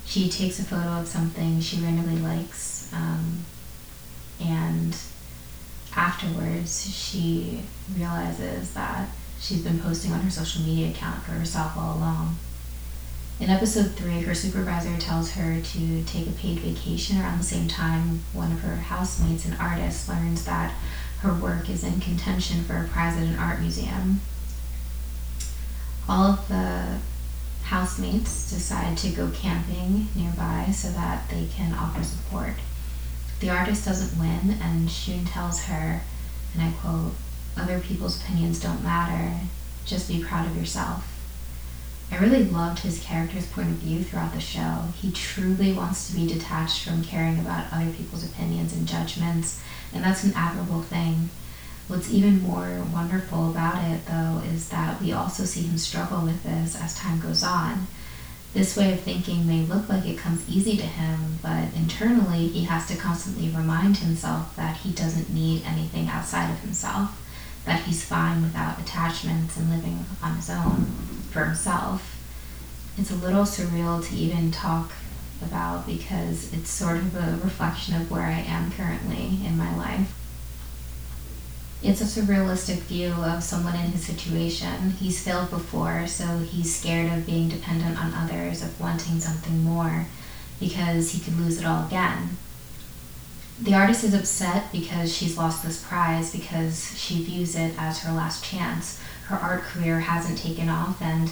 She 0.06 0.28
takes 0.28 0.60
a 0.60 0.64
photo 0.64 1.00
of 1.00 1.08
something 1.08 1.60
she 1.60 1.80
randomly 1.80 2.20
likes, 2.20 2.88
um, 2.92 3.44
and 4.40 4.96
afterwards 5.96 6.88
she 6.94 7.62
realizes 7.96 8.74
that 8.74 9.08
she's 9.40 9.62
been 9.62 9.80
posting 9.80 10.12
on 10.12 10.20
her 10.20 10.30
social 10.30 10.62
media 10.62 10.90
account 10.90 11.22
for 11.22 11.32
herself 11.32 11.76
all 11.76 11.96
along. 11.96 12.36
In 13.40 13.48
episode 13.48 13.92
3, 13.92 14.20
her 14.20 14.34
supervisor 14.34 14.98
tells 14.98 15.32
her 15.32 15.60
to 15.62 16.04
take 16.04 16.26
a 16.26 16.32
paid 16.32 16.58
vacation 16.58 17.18
around 17.18 17.38
the 17.38 17.44
same 17.44 17.68
time 17.68 18.20
one 18.34 18.52
of 18.52 18.60
her 18.60 18.76
housemates, 18.76 19.46
an 19.46 19.56
artist, 19.58 20.10
learns 20.10 20.44
that 20.44 20.74
her 21.20 21.32
work 21.32 21.70
is 21.70 21.82
in 21.82 22.00
contention 22.00 22.62
for 22.64 22.76
a 22.76 22.88
prize 22.88 23.16
at 23.16 23.22
an 23.22 23.38
art 23.38 23.60
museum. 23.60 24.20
All 26.06 26.32
of 26.32 26.48
the 26.48 26.98
housemates 27.62 28.50
decide 28.50 28.98
to 28.98 29.10
go 29.10 29.30
camping 29.30 30.08
nearby 30.14 30.70
so 30.70 30.90
that 30.90 31.30
they 31.30 31.46
can 31.54 31.72
offer 31.72 32.02
support. 32.02 32.54
The 33.40 33.48
artist 33.48 33.86
doesn't 33.86 34.20
win, 34.20 34.58
and 34.60 34.90
Shun 34.90 35.24
tells 35.24 35.64
her, 35.64 36.02
and 36.52 36.62
I 36.62 36.72
quote, 36.72 37.12
Other 37.60 37.78
people's 37.78 38.18
opinions 38.18 38.58
don't 38.58 38.82
matter, 38.82 39.38
just 39.84 40.08
be 40.08 40.24
proud 40.24 40.46
of 40.46 40.56
yourself. 40.56 41.06
I 42.10 42.16
really 42.16 42.44
loved 42.44 42.78
his 42.78 43.02
character's 43.02 43.46
point 43.46 43.68
of 43.68 43.74
view 43.74 44.02
throughout 44.02 44.32
the 44.32 44.40
show. 44.40 44.84
He 44.96 45.12
truly 45.12 45.74
wants 45.74 46.08
to 46.08 46.16
be 46.16 46.26
detached 46.26 46.84
from 46.84 47.04
caring 47.04 47.38
about 47.38 47.70
other 47.70 47.90
people's 47.92 48.24
opinions 48.24 48.72
and 48.72 48.88
judgments, 48.88 49.62
and 49.92 50.02
that's 50.02 50.24
an 50.24 50.32
admirable 50.34 50.80
thing. 50.80 51.28
What's 51.86 52.10
even 52.10 52.40
more 52.42 52.82
wonderful 52.94 53.50
about 53.50 53.84
it, 53.84 54.06
though, 54.06 54.40
is 54.50 54.70
that 54.70 54.98
we 55.02 55.12
also 55.12 55.44
see 55.44 55.62
him 55.62 55.76
struggle 55.76 56.22
with 56.22 56.42
this 56.42 56.74
as 56.80 56.96
time 56.96 57.20
goes 57.20 57.42
on. 57.42 57.88
This 58.54 58.74
way 58.74 58.94
of 58.94 59.00
thinking 59.00 59.46
may 59.46 59.62
look 59.62 59.88
like 59.88 60.06
it 60.06 60.16
comes 60.18 60.48
easy 60.48 60.78
to 60.78 60.86
him, 60.86 61.38
but 61.42 61.74
internally 61.76 62.48
he 62.48 62.64
has 62.64 62.86
to 62.88 62.96
constantly 62.96 63.50
remind 63.50 63.98
himself 63.98 64.56
that 64.56 64.78
he 64.78 64.92
doesn't 64.92 65.28
need 65.28 65.62
anything 65.66 66.08
outside 66.08 66.50
of 66.50 66.60
himself, 66.60 67.19
that 67.64 67.82
he's 67.84 68.04
fine 68.04 68.42
without 68.42 68.80
attachments 68.80 69.56
and 69.56 69.70
living 69.70 70.04
on 70.22 70.36
his 70.36 70.50
own 70.50 70.86
for 71.30 71.44
himself. 71.44 72.16
It's 72.96 73.10
a 73.10 73.16
little 73.16 73.44
surreal 73.44 74.06
to 74.08 74.14
even 74.14 74.50
talk 74.50 74.92
about 75.42 75.86
because 75.86 76.52
it's 76.52 76.70
sort 76.70 76.98
of 76.98 77.16
a 77.16 77.38
reflection 77.42 77.94
of 77.94 78.10
where 78.10 78.22
I 78.22 78.40
am 78.40 78.72
currently 78.72 79.38
in 79.46 79.56
my 79.56 79.74
life. 79.76 80.14
It's 81.82 82.02
a 82.02 82.04
surrealistic 82.04 82.80
view 82.80 83.12
of 83.12 83.42
someone 83.42 83.74
in 83.74 83.92
his 83.92 84.04
situation. 84.04 84.90
He's 84.90 85.24
failed 85.24 85.48
before, 85.48 86.06
so 86.06 86.40
he's 86.40 86.76
scared 86.76 87.10
of 87.10 87.24
being 87.24 87.48
dependent 87.48 87.98
on 87.98 88.12
others, 88.12 88.62
of 88.62 88.78
wanting 88.78 89.18
something 89.18 89.64
more, 89.64 90.04
because 90.58 91.12
he 91.12 91.20
could 91.20 91.38
lose 91.38 91.58
it 91.58 91.64
all 91.64 91.86
again. 91.86 92.36
The 93.62 93.74
artist 93.74 94.04
is 94.04 94.14
upset 94.14 94.72
because 94.72 95.14
she's 95.14 95.36
lost 95.36 95.62
this 95.62 95.84
prize 95.84 96.32
because 96.32 96.98
she 96.98 97.22
views 97.22 97.54
it 97.54 97.74
as 97.76 97.98
her 98.02 98.12
last 98.12 98.42
chance. 98.42 98.98
Her 99.26 99.36
art 99.36 99.64
career 99.64 100.00
hasn't 100.00 100.38
taken 100.38 100.70
off, 100.70 101.02
and 101.02 101.30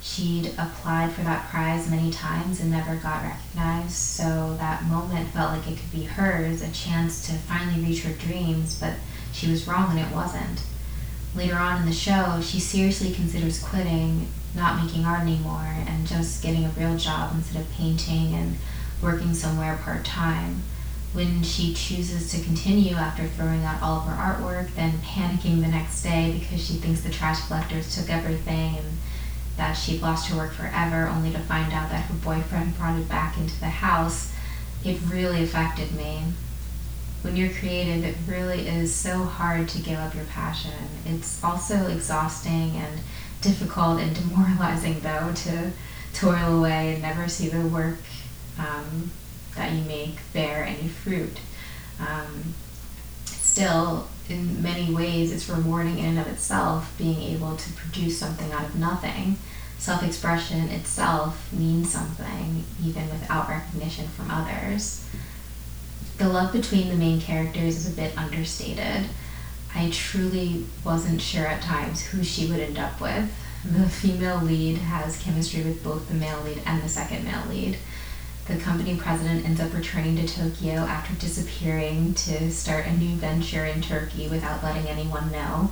she'd 0.00 0.54
applied 0.56 1.12
for 1.12 1.20
that 1.24 1.50
prize 1.50 1.90
many 1.90 2.10
times 2.10 2.60
and 2.60 2.70
never 2.70 2.96
got 2.96 3.22
recognized. 3.22 3.92
So 3.92 4.56
that 4.58 4.84
moment 4.84 5.28
felt 5.28 5.52
like 5.52 5.70
it 5.70 5.76
could 5.76 5.92
be 5.92 6.04
hers, 6.04 6.62
a 6.62 6.72
chance 6.72 7.26
to 7.26 7.34
finally 7.34 7.84
reach 7.84 8.04
her 8.04 8.12
dreams, 8.14 8.80
but 8.80 8.94
she 9.34 9.50
was 9.50 9.68
wrong 9.68 9.90
and 9.90 10.00
it 10.00 10.14
wasn't. 10.14 10.62
Later 11.34 11.56
on 11.56 11.82
in 11.82 11.86
the 11.86 11.92
show, 11.92 12.40
she 12.40 12.58
seriously 12.58 13.12
considers 13.12 13.62
quitting, 13.62 14.28
not 14.54 14.82
making 14.82 15.04
art 15.04 15.20
anymore, 15.20 15.74
and 15.86 16.06
just 16.06 16.42
getting 16.42 16.64
a 16.64 16.70
real 16.70 16.96
job 16.96 17.32
instead 17.34 17.60
of 17.60 17.70
painting 17.72 18.32
and 18.32 18.56
working 19.02 19.34
somewhere 19.34 19.78
part 19.84 20.06
time. 20.06 20.62
When 21.16 21.42
she 21.42 21.72
chooses 21.72 22.30
to 22.30 22.44
continue 22.44 22.94
after 22.94 23.26
throwing 23.26 23.64
out 23.64 23.82
all 23.82 24.00
of 24.00 24.04
her 24.04 24.14
artwork, 24.14 24.74
then 24.74 24.98
panicking 24.98 25.62
the 25.62 25.68
next 25.68 26.02
day 26.02 26.38
because 26.38 26.64
she 26.64 26.74
thinks 26.74 27.00
the 27.00 27.10
trash 27.10 27.46
collectors 27.46 27.94
took 27.96 28.10
everything 28.10 28.76
and 28.76 28.98
that 29.56 29.72
she'd 29.72 30.02
lost 30.02 30.28
her 30.28 30.36
work 30.36 30.52
forever, 30.52 31.08
only 31.08 31.32
to 31.32 31.38
find 31.38 31.72
out 31.72 31.90
that 31.90 32.04
her 32.04 32.14
boyfriend 32.14 32.76
brought 32.76 32.98
it 32.98 33.08
back 33.08 33.38
into 33.38 33.58
the 33.58 33.66
house, 33.66 34.32
it 34.84 35.00
really 35.08 35.42
affected 35.42 35.92
me 35.92 36.22
when 37.26 37.36
you're 37.36 37.50
creative, 37.50 38.04
it 38.04 38.14
really 38.28 38.68
is 38.68 38.94
so 38.94 39.24
hard 39.24 39.68
to 39.70 39.82
give 39.82 39.98
up 39.98 40.14
your 40.14 40.24
passion. 40.26 40.70
It's 41.04 41.42
also 41.42 41.88
exhausting 41.88 42.76
and 42.76 43.00
difficult 43.40 44.00
and 44.00 44.14
demoralizing, 44.30 45.00
though, 45.00 45.32
to 45.34 45.72
toil 46.14 46.58
away 46.58 46.94
and 46.94 47.02
never 47.02 47.28
see 47.28 47.48
the 47.48 47.66
work 47.66 47.98
um, 48.58 49.10
that 49.56 49.72
you 49.72 49.82
make 49.84 50.18
bear 50.32 50.64
any 50.64 50.88
fruit. 50.88 51.38
Um, 52.00 52.54
still, 53.24 54.08
in 54.28 54.62
many 54.62 54.92
ways, 54.94 55.32
it's 55.32 55.48
rewarding 55.48 55.98
in 55.98 56.04
and 56.04 56.18
of 56.18 56.26
itself 56.28 56.94
being 56.98 57.20
able 57.22 57.56
to 57.56 57.72
produce 57.72 58.18
something 58.18 58.52
out 58.52 58.64
of 58.64 58.76
nothing. 58.76 59.38
Self 59.78 60.02
expression 60.02 60.68
itself 60.68 61.52
means 61.52 61.90
something, 61.92 62.64
even 62.84 63.08
without 63.10 63.48
recognition 63.48 64.08
from 64.08 64.30
others 64.30 65.06
the 66.18 66.28
love 66.28 66.52
between 66.52 66.88
the 66.88 66.94
main 66.94 67.20
characters 67.20 67.76
is 67.76 67.92
a 67.92 67.96
bit 67.96 68.16
understated. 68.16 69.06
I 69.74 69.90
truly 69.90 70.64
wasn't 70.84 71.20
sure 71.20 71.46
at 71.46 71.62
times 71.62 72.06
who 72.06 72.24
she 72.24 72.46
would 72.46 72.60
end 72.60 72.78
up 72.78 73.00
with. 73.00 73.30
The 73.64 73.88
female 73.88 74.40
lead 74.40 74.78
has 74.78 75.22
chemistry 75.22 75.62
with 75.62 75.84
both 75.84 76.08
the 76.08 76.14
male 76.14 76.40
lead 76.42 76.62
and 76.64 76.82
the 76.82 76.88
second 76.88 77.24
male 77.24 77.44
lead. 77.48 77.76
The 78.48 78.56
company 78.58 78.96
president 78.96 79.44
ends 79.44 79.60
up 79.60 79.74
returning 79.74 80.16
to 80.16 80.26
Tokyo 80.26 80.72
after 80.72 81.14
disappearing 81.14 82.14
to 82.14 82.50
start 82.50 82.86
a 82.86 82.92
new 82.92 83.16
venture 83.16 83.64
in 83.66 83.82
Turkey 83.82 84.28
without 84.28 84.62
letting 84.62 84.86
anyone 84.86 85.32
know. 85.32 85.70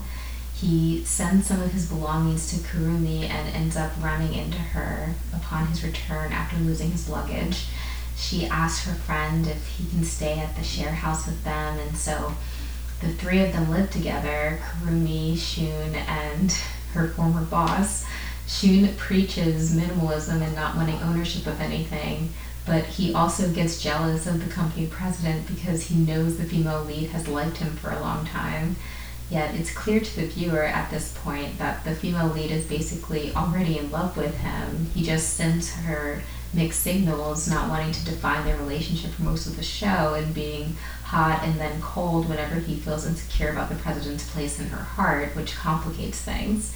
He 0.54 1.04
sends 1.04 1.46
some 1.46 1.62
of 1.62 1.72
his 1.72 1.88
belongings 1.88 2.50
to 2.50 2.56
Kurumi 2.56 3.28
and 3.28 3.54
ends 3.54 3.76
up 3.76 3.92
running 4.02 4.34
into 4.34 4.58
her 4.58 5.14
upon 5.32 5.66
his 5.68 5.84
return 5.84 6.32
after 6.32 6.56
losing 6.56 6.90
his 6.90 7.08
luggage 7.08 7.66
she 8.16 8.46
asks 8.46 8.86
her 8.86 8.94
friend 8.94 9.46
if 9.46 9.66
he 9.66 9.88
can 9.88 10.04
stay 10.04 10.38
at 10.38 10.56
the 10.56 10.62
share 10.62 10.92
house 10.92 11.26
with 11.26 11.42
them, 11.44 11.78
and 11.78 11.96
so 11.96 12.34
the 13.00 13.12
three 13.12 13.40
of 13.42 13.52
them 13.52 13.70
live 13.70 13.90
together 13.90 14.60
Kurumi, 14.62 15.36
Shun, 15.36 15.94
and 15.94 16.52
her 16.92 17.08
former 17.08 17.44
boss. 17.44 18.04
Shun 18.46 18.94
preaches 18.96 19.74
minimalism 19.74 20.42
and 20.42 20.54
not 20.54 20.76
wanting 20.76 21.00
ownership 21.02 21.46
of 21.46 21.60
anything, 21.60 22.32
but 22.66 22.84
he 22.84 23.12
also 23.14 23.50
gets 23.50 23.82
jealous 23.82 24.26
of 24.26 24.44
the 24.44 24.52
company 24.52 24.86
president 24.86 25.46
because 25.46 25.84
he 25.84 25.96
knows 25.96 26.38
the 26.38 26.44
female 26.44 26.82
lead 26.82 27.10
has 27.10 27.28
liked 27.28 27.58
him 27.58 27.76
for 27.76 27.90
a 27.90 28.00
long 28.00 28.24
time. 28.26 28.76
Yet 29.30 29.54
it's 29.54 29.72
clear 29.72 30.00
to 30.00 30.16
the 30.16 30.26
viewer 30.26 30.62
at 30.64 30.90
this 30.90 31.16
point 31.18 31.58
that 31.58 31.84
the 31.84 31.94
female 31.94 32.28
lead 32.28 32.50
is 32.50 32.66
basically 32.66 33.34
already 33.34 33.78
in 33.78 33.90
love 33.90 34.16
with 34.16 34.36
him. 34.38 34.86
He 34.94 35.02
just 35.02 35.34
sends 35.34 35.74
her 35.74 36.22
mixed 36.52 36.82
signals, 36.82 37.48
not 37.48 37.68
wanting 37.68 37.92
to 37.92 38.04
define 38.04 38.44
their 38.44 38.56
relationship 38.56 39.10
for 39.12 39.22
most 39.22 39.46
of 39.46 39.56
the 39.56 39.62
show, 39.62 40.14
and 40.14 40.34
being 40.34 40.76
hot 41.02 41.42
and 41.42 41.58
then 41.58 41.80
cold 41.80 42.28
whenever 42.28 42.56
he 42.56 42.76
feels 42.76 43.06
insecure 43.06 43.50
about 43.50 43.68
the 43.68 43.74
president's 43.76 44.30
place 44.30 44.60
in 44.60 44.66
her 44.66 44.82
heart, 44.82 45.34
which 45.34 45.56
complicates 45.56 46.20
things. 46.20 46.74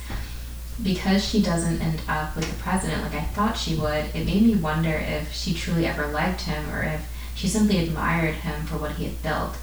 Because 0.82 1.24
she 1.24 1.42
doesn't 1.42 1.80
end 1.80 2.00
up 2.08 2.36
with 2.36 2.48
the 2.48 2.62
president 2.62 3.02
like 3.02 3.14
I 3.14 3.24
thought 3.24 3.56
she 3.56 3.74
would, 3.74 4.14
it 4.14 4.26
made 4.26 4.42
me 4.42 4.54
wonder 4.54 4.92
if 4.92 5.32
she 5.32 5.52
truly 5.52 5.86
ever 5.86 6.06
liked 6.06 6.42
him 6.42 6.70
or 6.70 6.82
if 6.82 7.10
she 7.34 7.48
simply 7.48 7.78
admired 7.78 8.34
him 8.36 8.64
for 8.66 8.76
what 8.78 8.92
he 8.92 9.04
had 9.04 9.22
built. 9.22 9.56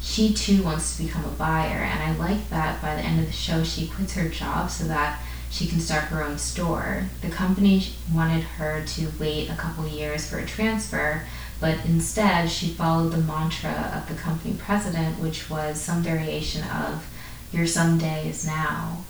She 0.00 0.34
too 0.34 0.62
wants 0.62 0.96
to 0.96 1.04
become 1.04 1.24
a 1.24 1.28
buyer, 1.28 1.78
and 1.78 2.02
I 2.02 2.16
like 2.16 2.48
that 2.50 2.82
by 2.82 2.96
the 2.96 3.02
end 3.02 3.20
of 3.20 3.26
the 3.26 3.32
show 3.32 3.62
she 3.62 3.86
quits 3.86 4.14
her 4.14 4.28
job 4.28 4.70
so 4.70 4.84
that 4.84 5.20
she 5.50 5.66
can 5.66 5.80
start 5.80 6.04
her 6.04 6.24
own 6.24 6.38
store. 6.38 7.04
The 7.20 7.28
company 7.28 7.86
wanted 8.12 8.42
her 8.42 8.84
to 8.84 9.12
wait 9.20 9.50
a 9.50 9.54
couple 9.54 9.86
years 9.86 10.28
for 10.28 10.38
a 10.38 10.46
transfer, 10.46 11.24
but 11.60 11.84
instead 11.84 12.50
she 12.50 12.68
followed 12.68 13.10
the 13.10 13.18
mantra 13.18 13.92
of 13.94 14.08
the 14.08 14.20
company 14.20 14.54
president, 14.58 15.20
which 15.20 15.48
was 15.48 15.80
some 15.80 16.02
variation 16.02 16.64
of 16.64 17.06
your 17.52 17.66
someday 17.66 18.28
is 18.28 18.46
now. 18.46 19.04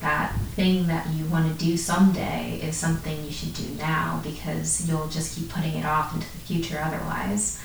That 0.00 0.34
thing 0.56 0.86
that 0.86 1.08
you 1.10 1.26
want 1.26 1.50
to 1.50 1.64
do 1.64 1.76
someday 1.76 2.58
is 2.62 2.76
something 2.76 3.24
you 3.24 3.30
should 3.30 3.54
do 3.54 3.68
now 3.76 4.20
because 4.24 4.88
you'll 4.88 5.08
just 5.08 5.36
keep 5.36 5.50
putting 5.50 5.74
it 5.74 5.84
off 5.84 6.14
into 6.14 6.30
the 6.32 6.38
future 6.38 6.80
otherwise. 6.82 7.60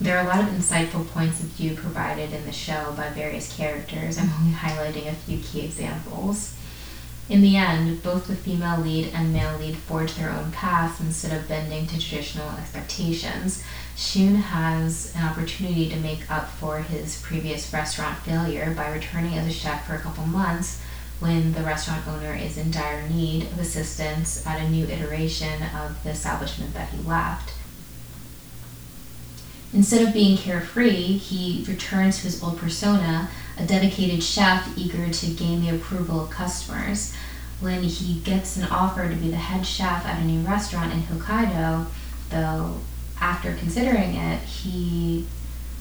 There 0.00 0.18
are 0.18 0.24
a 0.24 0.28
lot 0.28 0.40
of 0.40 0.46
insightful 0.46 1.06
points 1.08 1.40
of 1.40 1.46
view 1.50 1.76
provided 1.76 2.32
in 2.32 2.44
the 2.44 2.52
show 2.52 2.92
by 2.96 3.10
various 3.10 3.54
characters. 3.54 4.18
I'm 4.18 4.32
only 4.40 4.52
highlighting 4.52 5.06
a 5.06 5.14
few 5.14 5.38
key 5.38 5.64
examples. 5.64 6.56
In 7.28 7.40
the 7.40 7.56
end, 7.56 8.02
both 8.02 8.26
the 8.26 8.34
female 8.34 8.80
lead 8.80 9.12
and 9.14 9.32
male 9.32 9.56
lead 9.56 9.76
forge 9.76 10.14
their 10.14 10.30
own 10.30 10.50
paths 10.50 11.00
instead 11.00 11.32
of 11.32 11.48
bending 11.48 11.86
to 11.86 12.00
traditional 12.00 12.50
expectations. 12.56 13.62
Shun 13.96 14.34
has 14.34 15.14
an 15.14 15.24
opportunity 15.24 15.88
to 15.88 15.96
make 15.96 16.28
up 16.28 16.50
for 16.50 16.80
his 16.80 17.22
previous 17.22 17.72
restaurant 17.72 18.18
failure 18.18 18.74
by 18.76 18.90
returning 18.90 19.38
as 19.38 19.46
a 19.46 19.52
chef 19.52 19.86
for 19.86 19.94
a 19.94 20.00
couple 20.00 20.26
months 20.26 20.82
when 21.20 21.52
the 21.52 21.62
restaurant 21.62 22.06
owner 22.06 22.34
is 22.34 22.58
in 22.58 22.70
dire 22.70 23.08
need 23.08 23.44
of 23.44 23.58
assistance 23.58 24.46
at 24.46 24.60
a 24.60 24.68
new 24.68 24.86
iteration 24.86 25.62
of 25.74 26.02
the 26.02 26.10
establishment 26.10 26.74
that 26.74 26.88
he 26.90 27.02
left. 27.02 27.54
Instead 29.72 30.06
of 30.06 30.12
being 30.12 30.36
carefree, 30.36 31.16
he 31.16 31.64
returns 31.66 32.18
to 32.18 32.24
his 32.24 32.42
old 32.42 32.58
persona, 32.58 33.30
a 33.58 33.64
dedicated 33.64 34.22
chef 34.22 34.68
eager 34.76 35.08
to 35.08 35.26
gain 35.30 35.62
the 35.62 35.74
approval 35.74 36.20
of 36.20 36.30
customers. 36.30 37.14
When 37.60 37.82
he 37.82 38.20
gets 38.20 38.56
an 38.56 38.64
offer 38.64 39.08
to 39.08 39.14
be 39.14 39.30
the 39.30 39.36
head 39.36 39.64
chef 39.64 40.04
at 40.04 40.20
a 40.20 40.24
new 40.24 40.40
restaurant 40.46 40.92
in 40.92 41.02
Hokkaido, 41.02 41.86
though, 42.28 42.80
after 43.20 43.54
considering 43.54 44.14
it, 44.14 44.40
he 44.42 45.26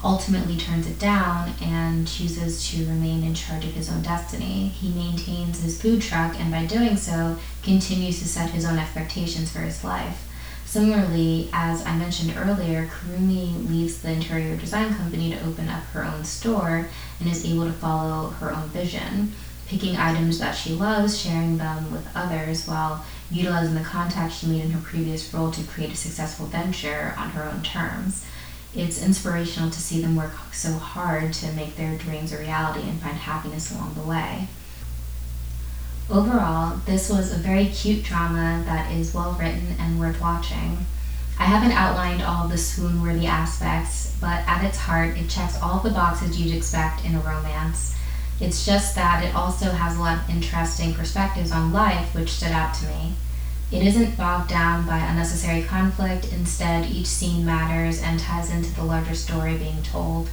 ultimately 0.03 0.57
turns 0.57 0.87
it 0.87 0.97
down 0.97 1.53
and 1.61 2.07
chooses 2.07 2.67
to 2.69 2.85
remain 2.85 3.23
in 3.23 3.35
charge 3.35 3.65
of 3.65 3.73
his 3.73 3.89
own 3.89 4.01
destiny. 4.01 4.67
He 4.69 4.89
maintains 4.89 5.61
his 5.61 5.81
food 5.81 6.01
truck 6.01 6.39
and 6.39 6.51
by 6.51 6.65
doing 6.65 6.97
so 6.97 7.37
continues 7.63 8.19
to 8.19 8.27
set 8.27 8.49
his 8.49 8.65
own 8.65 8.79
expectations 8.79 9.51
for 9.51 9.59
his 9.59 9.83
life. 9.83 10.27
Similarly, 10.65 11.49
as 11.51 11.85
I 11.85 11.95
mentioned 11.97 12.33
earlier, 12.37 12.87
Kurumi 12.87 13.69
leaves 13.69 14.01
the 14.01 14.13
interior 14.13 14.55
design 14.55 14.95
company 14.95 15.29
to 15.31 15.45
open 15.45 15.67
up 15.67 15.83
her 15.87 16.05
own 16.05 16.23
store 16.23 16.87
and 17.19 17.29
is 17.29 17.45
able 17.45 17.65
to 17.65 17.73
follow 17.73 18.29
her 18.29 18.53
own 18.53 18.69
vision, 18.69 19.33
picking 19.67 19.97
items 19.97 20.39
that 20.39 20.53
she 20.53 20.71
loves, 20.71 21.19
sharing 21.19 21.57
them 21.57 21.91
with 21.91 22.07
others, 22.15 22.65
while 22.67 23.05
utilizing 23.29 23.75
the 23.75 23.81
contacts 23.81 24.39
she 24.39 24.47
made 24.47 24.63
in 24.63 24.71
her 24.71 24.81
previous 24.81 25.33
role 25.33 25.51
to 25.51 25.63
create 25.63 25.91
a 25.91 25.95
successful 25.95 26.45
venture 26.45 27.13
on 27.17 27.31
her 27.31 27.43
own 27.43 27.61
terms. 27.63 28.25
It's 28.73 29.03
inspirational 29.03 29.69
to 29.69 29.81
see 29.81 30.01
them 30.01 30.15
work 30.15 30.31
so 30.53 30.73
hard 30.73 31.33
to 31.33 31.51
make 31.51 31.75
their 31.75 31.97
dreams 31.97 32.31
a 32.31 32.37
reality 32.37 32.87
and 32.87 33.01
find 33.01 33.17
happiness 33.17 33.71
along 33.71 33.95
the 33.95 34.01
way. 34.01 34.47
Overall, 36.09 36.77
this 36.85 37.09
was 37.09 37.31
a 37.31 37.37
very 37.37 37.67
cute 37.67 38.03
drama 38.03 38.63
that 38.65 38.91
is 38.91 39.13
well 39.13 39.33
written 39.39 39.75
and 39.79 39.99
worth 39.99 40.21
watching. 40.21 40.85
I 41.39 41.45
haven't 41.45 41.71
outlined 41.71 42.21
all 42.21 42.47
the 42.47 42.57
swoon 42.57 43.01
worthy 43.01 43.25
aspects, 43.25 44.15
but 44.21 44.47
at 44.47 44.63
its 44.63 44.77
heart, 44.77 45.17
it 45.17 45.29
checks 45.29 45.59
all 45.61 45.79
the 45.79 45.89
boxes 45.89 46.39
you'd 46.39 46.55
expect 46.55 47.03
in 47.03 47.15
a 47.15 47.19
romance. 47.19 47.95
It's 48.39 48.65
just 48.65 48.95
that 48.95 49.23
it 49.23 49.35
also 49.35 49.71
has 49.71 49.97
a 49.97 49.99
lot 49.99 50.17
of 50.17 50.29
interesting 50.29 50.93
perspectives 50.93 51.51
on 51.51 51.73
life, 51.73 52.13
which 52.13 52.31
stood 52.31 52.51
out 52.51 52.73
to 52.75 52.85
me. 52.87 53.13
It 53.71 53.83
isn't 53.83 54.17
bogged 54.17 54.49
down 54.49 54.85
by 54.85 54.97
unnecessary 54.97 55.63
conflict, 55.63 56.33
instead, 56.33 56.91
each 56.91 57.07
scene 57.07 57.45
matters 57.45 58.01
and 58.01 58.19
ties 58.19 58.51
into 58.51 58.73
the 58.75 58.83
larger 58.83 59.15
story 59.15 59.57
being 59.57 59.81
told. 59.81 60.29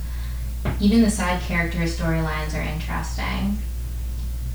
Even 0.81 1.03
the 1.03 1.11
side 1.11 1.41
characters' 1.43 1.97
storylines 1.97 2.53
are 2.53 2.63
interesting. 2.63 3.59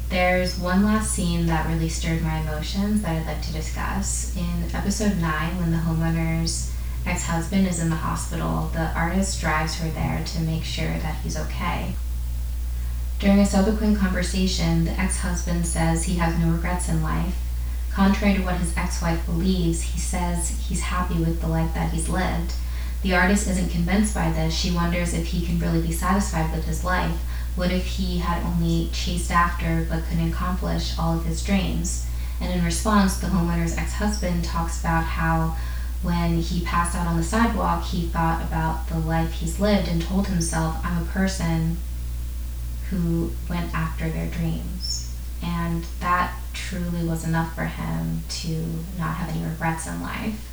There's 0.09 0.59
one 0.59 0.83
last 0.83 1.11
scene 1.11 1.45
that 1.45 1.65
really 1.65 1.87
stirred 1.87 2.21
my 2.21 2.41
emotions 2.41 3.01
that 3.01 3.21
I'd 3.21 3.25
like 3.25 3.41
to 3.43 3.53
discuss. 3.53 4.35
In 4.35 4.75
episode 4.75 5.17
9, 5.17 5.57
when 5.59 5.71
the 5.71 5.77
homeowner's 5.77 6.73
ex 7.05 7.23
husband 7.23 7.67
is 7.67 7.79
in 7.79 7.89
the 7.89 7.95
hospital, 7.95 8.69
the 8.73 8.93
artist 8.93 9.39
drives 9.39 9.75
her 9.75 9.89
there 9.89 10.23
to 10.25 10.41
make 10.41 10.65
sure 10.65 10.97
that 10.99 11.15
he's 11.23 11.37
okay. 11.37 11.93
During 13.19 13.39
a 13.39 13.45
subsequent 13.45 13.97
conversation, 13.97 14.83
the 14.83 14.99
ex 14.99 15.19
husband 15.19 15.65
says 15.65 16.03
he 16.03 16.15
has 16.15 16.37
no 16.37 16.51
regrets 16.51 16.89
in 16.89 17.01
life. 17.01 17.37
Contrary 17.93 18.35
to 18.35 18.41
what 18.41 18.55
his 18.55 18.75
ex 18.75 19.01
wife 19.03 19.23
believes, 19.27 19.81
he 19.81 20.00
says 20.00 20.50
he's 20.67 20.81
happy 20.81 21.13
with 21.13 21.41
the 21.41 21.47
life 21.47 21.73
that 21.75 21.91
he's 21.91 22.09
lived. 22.09 22.53
The 23.03 23.13
artist 23.13 23.47
isn't 23.47 23.69
convinced 23.69 24.15
by 24.15 24.31
this. 24.31 24.55
She 24.55 24.71
wonders 24.71 25.13
if 25.13 25.27
he 25.27 25.45
can 25.45 25.59
really 25.59 25.81
be 25.81 25.91
satisfied 25.91 26.51
with 26.55 26.65
his 26.65 26.83
life. 26.83 27.17
What 27.55 27.71
if 27.71 27.85
he 27.85 28.17
had 28.17 28.43
only 28.43 28.89
chased 28.91 29.29
after 29.29 29.85
but 29.88 30.05
couldn't 30.05 30.31
accomplish 30.31 30.97
all 30.97 31.17
of 31.17 31.25
his 31.25 31.43
dreams? 31.43 32.07
And 32.41 32.51
in 32.51 32.65
response, 32.65 33.17
the 33.17 33.27
homeowner's 33.27 33.77
ex 33.77 33.93
husband 33.93 34.43
talks 34.43 34.79
about 34.79 35.03
how 35.03 35.55
when 36.01 36.39
he 36.39 36.65
passed 36.65 36.95
out 36.95 37.07
on 37.07 37.17
the 37.17 37.23
sidewalk, 37.23 37.83
he 37.83 38.07
thought 38.07 38.41
about 38.41 38.88
the 38.88 38.97
life 38.97 39.33
he's 39.33 39.59
lived 39.59 39.88
and 39.88 40.01
told 40.01 40.27
himself, 40.27 40.77
I'm 40.83 41.03
a 41.03 41.05
person 41.05 41.77
who 42.89 43.31
went 43.47 43.73
after 43.73 44.09
their 44.09 44.29
dreams. 44.29 45.15
And 45.43 45.85
that 46.00 46.33
truly 46.53 47.05
was 47.05 47.25
enough 47.27 47.55
for 47.55 47.65
him 47.65 48.24
to 48.29 48.65
not 48.98 49.15
have 49.15 49.29
any 49.29 49.43
regrets 49.43 49.88
in 49.88 50.01
life. 50.01 50.50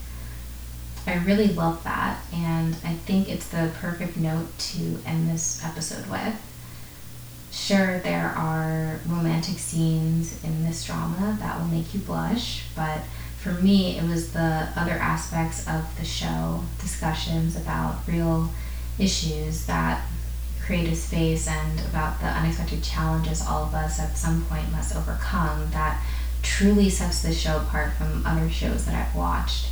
I 1.07 1.15
really 1.15 1.49
love 1.49 1.83
that, 1.85 2.21
and 2.33 2.77
I 2.85 2.95
think 2.95 3.29
it's 3.29 3.49
the 3.49 3.71
perfect 3.81 4.17
note 4.17 4.59
to 4.59 4.99
end 5.07 5.31
this 5.31 5.65
episode 5.65 6.07
with. 6.11 6.35
Sure, 7.51 7.99
there 8.01 8.29
are 8.29 9.01
romantic 9.07 9.59
scenes 9.59 10.43
in 10.45 10.65
this 10.65 10.85
drama 10.85 11.37
that 11.41 11.59
will 11.59 11.67
make 11.67 11.93
you 11.95 12.01
blush, 12.01 12.65
but 12.77 13.01
for 13.39 13.53
me, 13.53 13.99
it 13.99 14.05
was 14.05 14.33
the 14.33 14.69
other 14.77 14.93
aspects 14.93 15.67
of 15.67 15.85
the 15.99 16.05
show, 16.05 16.63
discussions 16.79 17.57
about 17.57 18.07
real 18.07 18.51
issues 18.99 19.67
that 19.67 20.03
create 20.71 20.93
a 20.93 20.95
space 20.95 21.49
and 21.49 21.81
about 21.81 22.21
the 22.21 22.27
unexpected 22.27 22.81
challenges 22.81 23.45
all 23.45 23.65
of 23.65 23.75
us 23.75 23.99
at 23.99 24.17
some 24.17 24.45
point 24.45 24.71
must 24.71 24.95
overcome 24.95 25.69
that 25.73 26.01
truly 26.45 26.89
sets 26.89 27.23
the 27.23 27.33
show 27.33 27.57
apart 27.57 27.93
from 27.95 28.25
other 28.25 28.49
shows 28.49 28.87
that 28.87 28.95
I've 28.95 29.17
watched. 29.17 29.67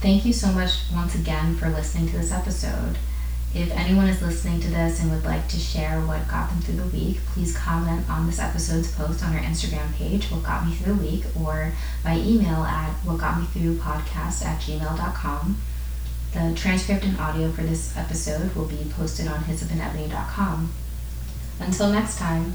Thank 0.00 0.24
you 0.26 0.32
so 0.32 0.48
much 0.48 0.72
once 0.92 1.14
again 1.14 1.54
for 1.54 1.68
listening 1.68 2.08
to 2.08 2.18
this 2.18 2.32
episode. 2.32 2.98
If 3.54 3.70
anyone 3.70 4.08
is 4.08 4.20
listening 4.20 4.60
to 4.62 4.68
this 4.68 5.00
and 5.00 5.12
would 5.12 5.24
like 5.24 5.46
to 5.46 5.56
share 5.56 6.00
what 6.00 6.26
got 6.26 6.50
them 6.50 6.60
through 6.60 6.82
the 6.82 6.96
week, 6.96 7.18
please 7.26 7.56
comment 7.56 8.10
on 8.10 8.26
this 8.26 8.40
episode's 8.40 8.92
post 8.92 9.24
on 9.24 9.36
our 9.36 9.42
Instagram 9.42 9.94
page, 9.94 10.28
What 10.28 10.42
Got 10.42 10.66
Me 10.66 10.74
Through 10.74 10.94
the 10.94 11.02
Week, 11.04 11.24
or 11.40 11.72
by 12.02 12.16
email 12.16 12.64
at 12.64 12.96
whatgotmethroughpodcast 13.04 14.44
at 14.44 14.60
gmail.com. 14.60 15.56
The 16.32 16.54
transcript 16.54 17.04
and 17.04 17.18
audio 17.18 17.50
for 17.50 17.62
this 17.62 17.96
episode 17.96 18.54
will 18.54 18.66
be 18.66 18.90
posted 18.90 19.26
on 19.26 19.42
hyssopandebony.com. 19.44 20.72
Until 21.58 21.92
next 21.92 22.18
time. 22.18 22.54